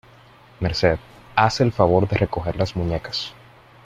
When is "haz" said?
1.35-1.61